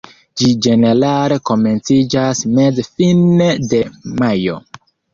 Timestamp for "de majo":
3.71-4.63